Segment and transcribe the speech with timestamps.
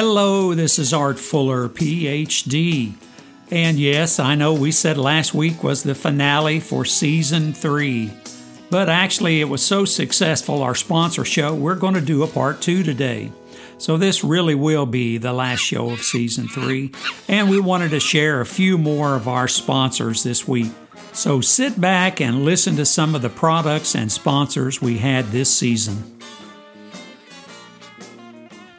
[0.00, 2.92] Hello, this is Art Fuller, PhD.
[3.50, 8.12] And yes, I know we said last week was the finale for season three.
[8.70, 12.62] But actually, it was so successful, our sponsor show, we're going to do a part
[12.62, 13.32] two today.
[13.78, 16.92] So, this really will be the last show of season three.
[17.26, 20.70] And we wanted to share a few more of our sponsors this week.
[21.12, 25.52] So, sit back and listen to some of the products and sponsors we had this
[25.52, 26.20] season.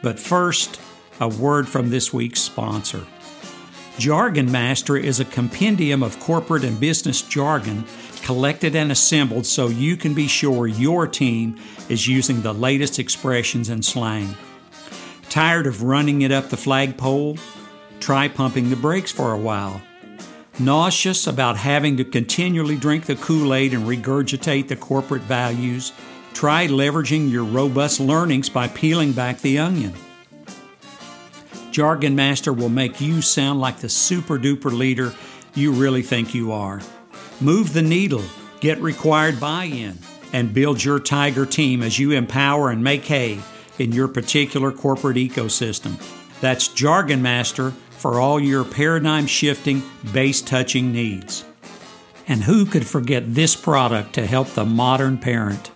[0.02, 0.80] But first,
[1.20, 3.06] a word from this week's sponsor.
[3.98, 7.84] Jargon Master is a compendium of corporate and business jargon
[8.22, 13.68] collected and assembled so you can be sure your team is using the latest expressions
[13.68, 14.34] and slang.
[15.28, 17.36] Tired of running it up the flagpole?
[18.00, 19.82] Try pumping the brakes for a while.
[20.58, 25.92] Nauseous about having to continually drink the Kool Aid and regurgitate the corporate values?
[26.32, 29.94] Try leveraging your robust learnings by peeling back the onion.
[31.70, 35.14] Jargon Master will make you sound like the super duper leader
[35.54, 36.80] you really think you are.
[37.40, 38.24] Move the needle,
[38.60, 39.98] get required buy in,
[40.32, 43.40] and build your Tiger team as you empower and make hay
[43.78, 45.98] in your particular corporate ecosystem.
[46.40, 51.44] That's Jargon Master for all your paradigm shifting, base touching needs.
[52.26, 55.70] And who could forget this product to help the modern parent?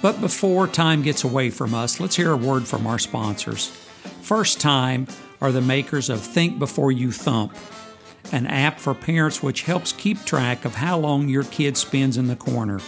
[0.00, 3.81] But before time gets away from us, let's hear a word from our sponsors.
[4.34, 5.08] First Time
[5.42, 7.54] are the makers of Think Before You Thump,
[8.32, 12.28] an app for parents which helps keep track of how long your kid spends in
[12.28, 12.80] the corner.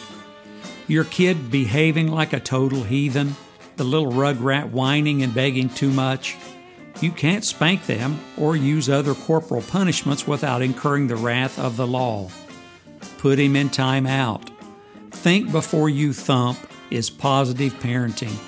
[0.89, 3.37] Your kid behaving like a total heathen,
[3.77, 6.35] the little rugrat whining and begging too much.
[7.03, 11.87] You can't spank them or use other corporal punishments without incurring the wrath of the
[11.87, 12.31] law.
[13.19, 14.51] Put him in time out.
[15.11, 16.59] Think before you thump
[16.91, 18.39] is positive parenting.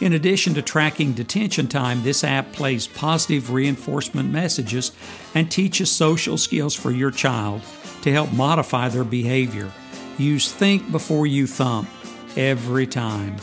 [0.00, 4.92] In addition to tracking detention time, this app plays positive reinforcement messages
[5.34, 7.62] and teaches social skills for your child
[8.02, 9.72] to help modify their behavior.
[10.18, 11.88] Use Think Before You Thump
[12.36, 13.36] every time.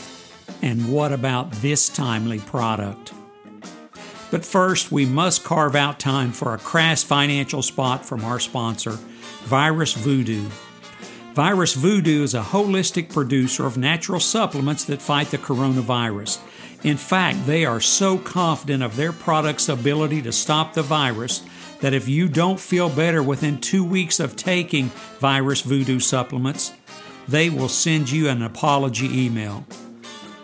[0.62, 3.14] And what about this timely product?
[4.30, 8.98] But first, we must carve out time for a crass financial spot from our sponsor,
[9.44, 10.48] Virus Voodoo.
[11.34, 16.38] Virus Voodoo is a holistic producer of natural supplements that fight the coronavirus.
[16.84, 21.42] In fact, they are so confident of their product's ability to stop the virus
[21.82, 26.72] that if you don't feel better within two weeks of taking Virus Voodoo supplements,
[27.28, 29.66] they will send you an apology email.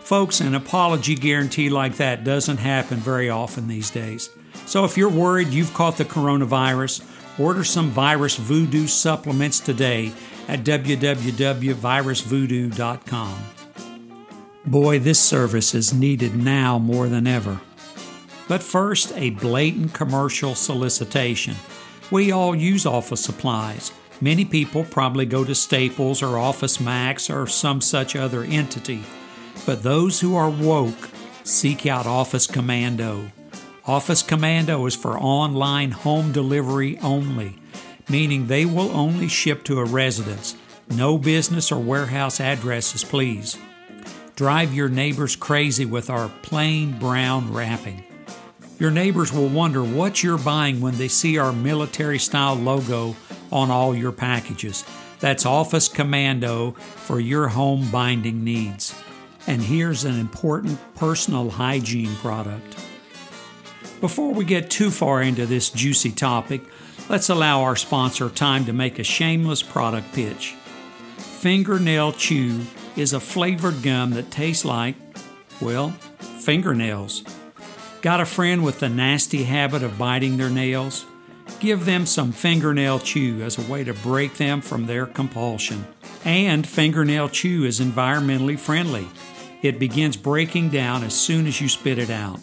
[0.00, 4.28] Folks, an apology guarantee like that doesn't happen very often these days.
[4.66, 7.06] So if you're worried you've caught the coronavirus,
[7.38, 10.12] order some Virus Voodoo supplements today
[10.50, 13.44] at www.virusvoodoo.com.
[14.66, 17.60] Boy, this service is needed now more than ever.
[18.48, 21.54] But first, a blatant commercial solicitation.
[22.10, 23.92] We all use office supplies.
[24.20, 29.04] Many people probably go to Staples or Office Max or some such other entity.
[29.64, 31.10] But those who are woke
[31.44, 33.30] seek out Office Commando.
[33.86, 37.59] Office Commando is for online home delivery only
[38.10, 40.56] meaning they will only ship to a residence.
[40.90, 43.56] No business or warehouse addresses, please.
[44.34, 48.04] Drive your neighbors crazy with our plain brown wrapping.
[48.78, 53.14] Your neighbors will wonder what you're buying when they see our military style logo
[53.52, 54.84] on all your packages.
[55.20, 58.94] That's Office Commando for your home binding needs.
[59.46, 62.76] And here's an important personal hygiene product.
[64.00, 66.62] Before we get too far into this juicy topic,
[67.08, 70.54] Let's allow our sponsor time to make a shameless product pitch.
[71.16, 72.60] Fingernail Chew
[72.96, 74.94] is a flavored gum that tastes like,
[75.60, 75.90] well,
[76.20, 77.24] fingernails.
[78.02, 81.04] Got a friend with the nasty habit of biting their nails?
[81.58, 85.86] Give them some fingernail chew as a way to break them from their compulsion.
[86.24, 89.08] And fingernail chew is environmentally friendly.
[89.62, 92.40] It begins breaking down as soon as you spit it out.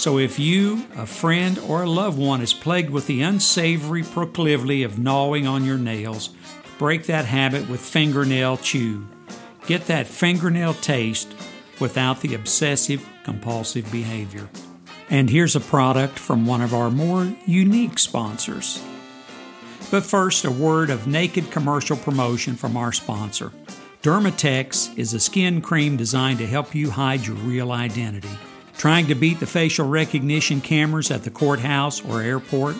[0.00, 4.82] So if you, a friend, or a loved one is plagued with the unsavory proclivity
[4.82, 6.30] of gnawing on your nails,
[6.78, 9.06] break that habit with fingernail chew.
[9.66, 11.28] Get that fingernail taste
[11.80, 14.48] without the obsessive compulsive behavior.
[15.10, 18.82] And here's a product from one of our more unique sponsors.
[19.90, 23.52] But first, a word of naked commercial promotion from our sponsor.
[24.02, 28.30] Dermatex is a skin cream designed to help you hide your real identity.
[28.80, 32.76] Trying to beat the facial recognition cameras at the courthouse or airport?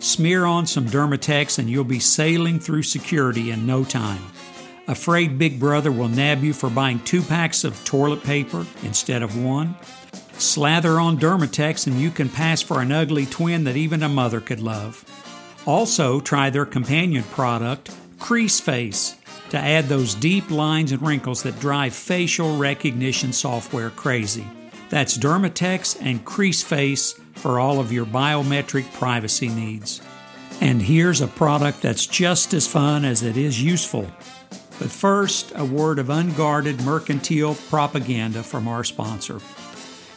[0.00, 4.24] Smear on some Dermatex and you'll be sailing through security in no time.
[4.88, 9.40] Afraid Big Brother will nab you for buying two packs of toilet paper instead of
[9.40, 9.76] one?
[10.32, 14.40] Slather on Dermatex and you can pass for an ugly twin that even a mother
[14.40, 15.04] could love.
[15.64, 19.14] Also, try their companion product, Crease Face,
[19.50, 24.44] to add those deep lines and wrinkles that drive facial recognition software crazy.
[24.88, 30.00] That's Dermatex and Crease Face for all of your biometric privacy needs.
[30.60, 34.10] And here's a product that's just as fun as it is useful.
[34.78, 39.40] But first, a word of unguarded mercantile propaganda from our sponsor.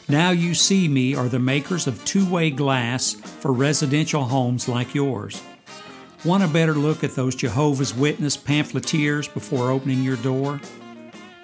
[0.08, 4.96] Now You See Me are the makers of two way glass for residential homes like
[4.96, 5.42] yours.
[6.26, 10.60] Want a better look at those Jehovah's Witness pamphleteers before opening your door?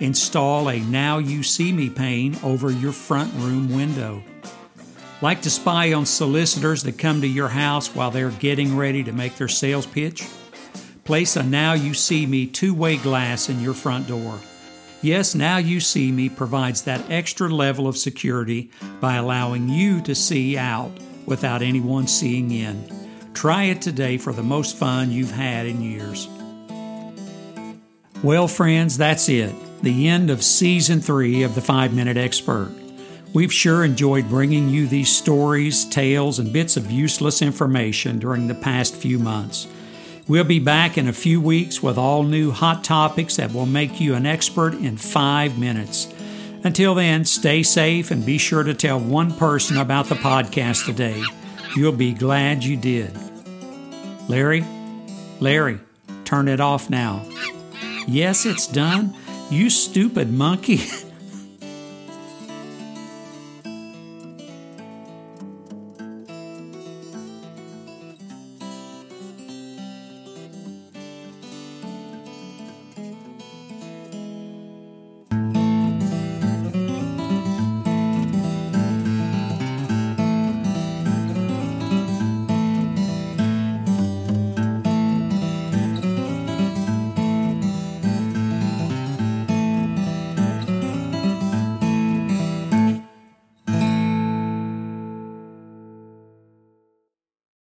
[0.02, 4.22] Install a Now You See Me pane over your front room window.
[5.22, 9.14] Like to spy on solicitors that come to your house while they're getting ready to
[9.14, 10.28] make their sales pitch?
[11.06, 14.38] Place a Now You See Me two way glass in your front door.
[15.02, 20.14] Yes, Now You See Me provides that extra level of security by allowing you to
[20.14, 20.92] see out
[21.26, 22.86] without anyone seeing in.
[23.34, 26.28] Try it today for the most fun you've had in years.
[28.22, 29.56] Well, friends, that's it.
[29.86, 32.72] The end of season three of the Five Minute Expert.
[33.36, 38.56] We've sure enjoyed bringing you these stories, tales, and bits of useless information during the
[38.56, 39.68] past few months.
[40.28, 44.02] We'll be back in a few weeks with all new hot topics that will make
[44.02, 46.12] you an expert in five minutes.
[46.64, 51.22] Until then, stay safe and be sure to tell one person about the podcast today.
[51.76, 53.16] You'll be glad you did.
[54.28, 54.66] Larry?
[55.40, 55.78] Larry,
[56.24, 57.24] turn it off now.
[58.08, 59.16] Yes, it's done.
[59.50, 60.82] You stupid monkey.